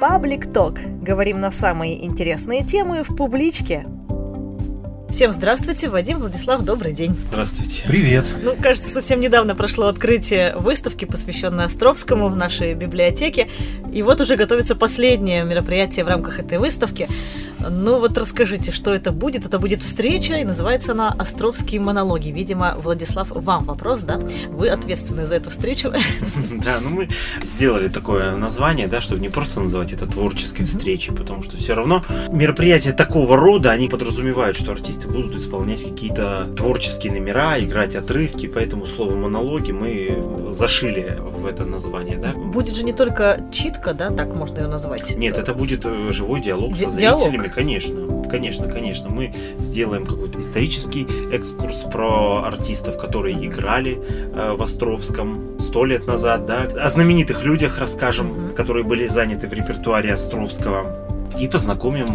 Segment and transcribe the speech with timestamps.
[0.00, 0.78] Паблик Ток.
[1.00, 3.86] Говорим на самые интересные темы в публичке.
[5.08, 7.16] Всем здравствуйте, Вадим, Владислав, добрый день.
[7.30, 7.84] Здравствуйте.
[7.86, 8.26] Привет.
[8.42, 13.48] Ну, кажется, совсем недавно прошло открытие выставки, посвященной Островскому в нашей библиотеке.
[13.90, 17.08] И вот уже готовится последнее мероприятие в рамках этой выставки.
[17.58, 19.46] Ну вот расскажите, что это будет?
[19.46, 22.28] Это будет встреча, и называется она «Островские монологи».
[22.28, 24.20] Видимо, Владислав, вам вопрос, да?
[24.50, 25.92] Вы ответственны за эту встречу.
[26.66, 27.08] Да, ну мы
[27.42, 32.02] сделали такое название, да, чтобы не просто называть это творческой встречей, потому что все равно
[32.28, 38.86] мероприятия такого рода, они подразумевают, что артисты будут исполнять какие-то творческие номера, играть отрывки, поэтому
[38.86, 42.32] слово монологи мы зашили в это название, да.
[42.32, 45.16] Будет же не только читка, да, так можно ее назвать?
[45.16, 47.45] Нет, это будет э, живой диалог Ди- со диалог?
[47.46, 48.28] Зрителями, конечно.
[48.28, 49.10] Конечно, конечно.
[49.10, 56.46] Мы сделаем какой-то исторический экскурс про артистов, которые играли э, в Островском сто лет назад,
[56.46, 56.62] да.
[56.62, 60.86] О знаменитых людях расскажем, которые были заняты в репертуаре Островского.
[61.38, 62.06] И познакомим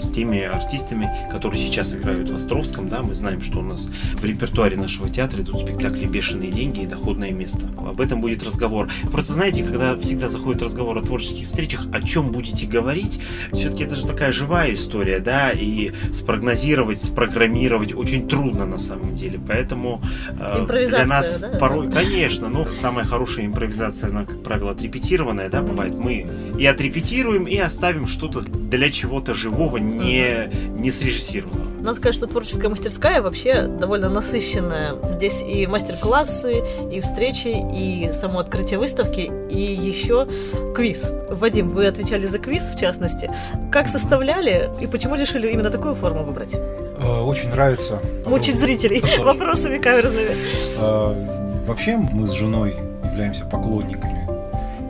[0.00, 4.24] с теми артистами, которые сейчас играют в Островском, да, мы знаем, что у нас в
[4.24, 7.68] репертуаре нашего театра идут спектакли «Бешеные деньги» и «Доходное место».
[7.78, 8.90] Об этом будет разговор.
[9.10, 13.20] Просто знаете, когда всегда заходит разговор о творческих встречах, о чем будете говорить,
[13.52, 19.40] все-таки это же такая живая история, да, и спрогнозировать, спрограммировать очень трудно на самом деле,
[19.46, 21.96] поэтому э, для нас да, порой, это?
[21.96, 25.94] конечно, но самая хорошая импровизация, она, как правило, отрепетированная, да, бывает.
[25.94, 26.26] Мы
[26.58, 31.70] и отрепетируем, и оставим что-то для чего-то живого, не, не срежиссированного.
[31.80, 34.96] Надо сказать, что творческая мастерская вообще довольно насыщенная.
[35.12, 40.28] Здесь и мастер-классы, и встречи, и само открытие выставки, и еще
[40.74, 41.10] квиз.
[41.30, 43.30] Вадим, вы отвечали за квиз, в частности.
[43.72, 46.54] Как составляли и почему решили именно такую форму выбрать?
[46.54, 47.98] Э, Очень нравится.
[48.26, 50.36] Мучить зрителей вопросами каверзными.
[50.78, 52.74] Э, Вообще мы с женой
[53.04, 54.26] являемся поклонниками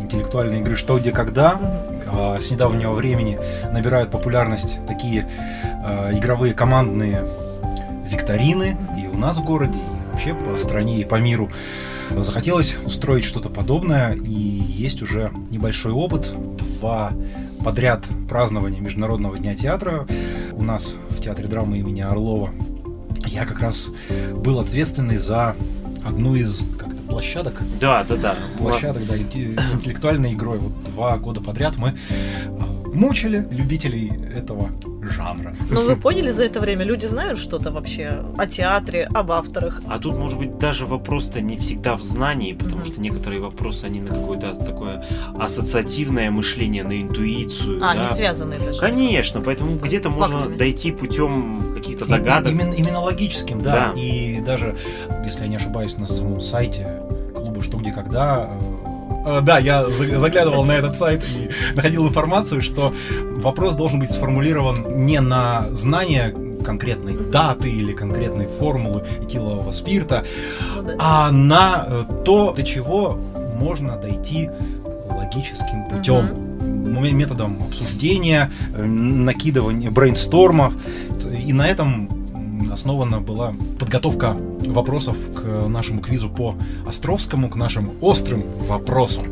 [0.00, 1.60] интеллектуальной игры «Что, где, когда».
[2.12, 3.38] А С недавнего времени
[3.72, 5.28] набирают популярность такие
[5.84, 7.24] э, игровые командные
[8.08, 11.50] викторины и у нас в городе, и вообще по стране и по миру.
[12.16, 16.34] Захотелось устроить что-то подобное, и есть уже небольшой опыт.
[16.56, 17.12] Два
[17.64, 20.06] подряд празднования Международного дня театра
[20.52, 22.50] у нас в Театре драмы имени Орлова.
[23.26, 23.90] Я как раз
[24.34, 25.54] был ответственный за
[26.04, 27.60] одну из как-то площадок.
[27.80, 28.36] Да, да, да.
[28.56, 30.58] Площадок, да, инте- с интеллектуальной игрой.
[30.58, 34.70] Вот два года подряд мы э, мучили любителей этого
[35.02, 35.54] жанра.
[35.70, 39.82] Но вы поняли за это время, люди знают что-то вообще о театре, об авторах.
[39.88, 44.00] А тут, может быть, даже вопрос-то не всегда в знании, потому что некоторые вопросы, они
[44.00, 45.04] на какое-то такое
[45.38, 47.78] ассоциативное мышление, на интуицию.
[47.82, 48.02] А, да.
[48.02, 48.80] не связанные даже.
[48.80, 50.56] Конечно, поэтому где-то можно Фактами.
[50.56, 52.52] дойти путем каких-то И- догадок.
[52.52, 53.92] Именно, именно логическим, да.
[53.94, 54.00] Да.
[54.00, 54.76] И даже,
[55.24, 56.86] если я не ошибаюсь, на самом сайте
[57.34, 58.69] клуба «Что, где, когда» э,
[59.42, 65.04] да, я за- заглядывал на этот сайт и находил информацию, что вопрос должен быть сформулирован
[65.04, 66.34] не на знание
[66.64, 70.24] конкретной даты или конкретной формулы этилового спирта,
[70.98, 73.18] а на э, то, до чего
[73.56, 74.50] можно дойти
[75.10, 76.28] логическим путем.
[77.12, 80.74] методом обсуждения, э, накидывания, брейнстормов.
[81.46, 82.08] И на этом
[82.72, 84.36] основана была подготовка
[84.66, 86.54] вопросов к нашему квизу по
[86.86, 89.24] Островскому, к нашим острым вопросам.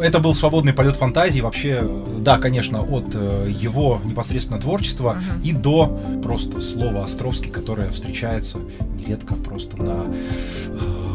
[0.00, 1.40] Это был свободный полет фантазии.
[1.42, 1.86] Вообще,
[2.18, 5.42] да, конечно, от э, его непосредственно творчества Мгм.
[5.42, 8.58] и до просто слова Островский, которое встречается
[8.98, 10.06] нередко просто на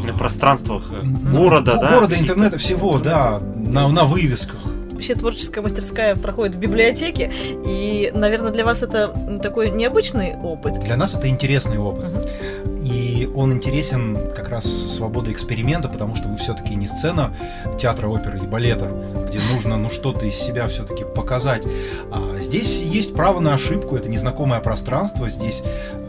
[0.05, 1.93] на пространствах э, на- города, ну, да?
[1.95, 4.61] города, интернета, всего, да, на, на вывесках.
[4.95, 7.29] Вообще творческая мастерская проходит в библиотеке,
[7.65, 9.13] и, наверное, для вас это
[9.43, 10.79] такой необычный опыт.
[10.79, 12.05] Для нас это интересный опыт.
[12.05, 12.85] Мгм.
[12.85, 17.33] И он интересен как раз свободой эксперимента, потому что вы все-таки не сцена
[17.77, 18.89] театра, оперы и балета,
[19.27, 21.63] где нужно ну что-то из себя все-таки показать.
[22.11, 25.61] А здесь есть право на ошибку, это незнакомое пространство, здесь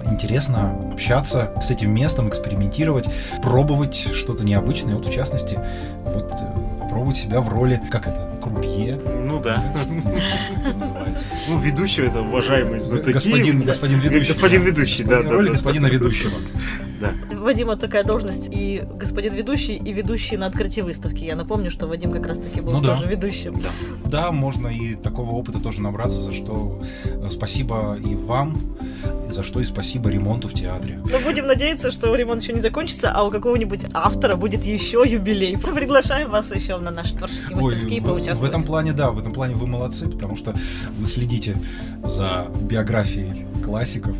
[0.04, 3.06] интересно общаться с этим местом, экспериментировать,
[3.42, 4.94] пробовать что-то необычное.
[4.94, 5.58] Вот в частности,
[6.04, 9.72] вот э, попробовать себя в роли, как это, крупье, Ну да.
[11.48, 13.12] Ну, ведущий это уважаемый знатоки.
[13.12, 14.28] Господин, господин ведущий.
[14.28, 15.30] Господин ведущий, да, да.
[15.30, 16.32] Роль господина ведущего.
[17.00, 17.14] Да.
[17.36, 21.24] Вадима такая должность и господин ведущий, и ведущий на открытии выставки.
[21.24, 22.94] Я напомню, что Вадим как раз-таки был Ну да.
[22.94, 23.60] тоже ведущим.
[24.04, 28.76] Да, можно и такого опыта тоже набраться, за что э, спасибо и вам,
[29.28, 31.00] и за что и спасибо ремонту в театре.
[31.10, 35.56] Но будем надеяться, что ремонт еще не закончится, а у какого-нибудь автора будет еще юбилей.
[35.74, 39.32] Приглашаем вас еще на наши творческие Ой, мастерские в, в этом плане, да, в этом
[39.32, 40.54] плане вы молодцы, потому что
[40.98, 41.56] вы следите
[42.04, 44.16] за биографией классиков.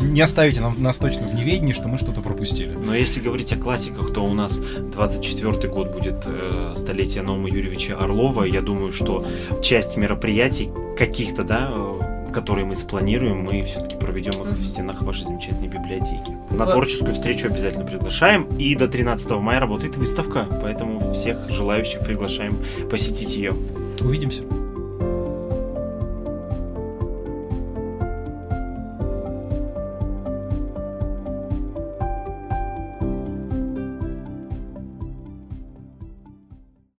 [0.00, 2.72] Не оставите нам, нас точно в неведении, что мы что-то пропустили.
[2.72, 7.96] Но если говорить о классиках, то у нас 24 год будет э, столетие Наума Юрьевича
[7.98, 8.44] Орлова.
[8.44, 9.26] Я думаю, что
[9.62, 15.24] часть мероприятий каких-то, да, э, которые мы спланируем, мы все-таки проведем их в стенах вашей
[15.24, 16.36] замечательной библиотеки.
[16.50, 18.44] На творческую встречу обязательно приглашаем.
[18.58, 22.56] И до 13 мая работает выставка, поэтому всех желающих приглашаем
[22.90, 23.54] посетить ее.
[24.00, 24.42] Увидимся.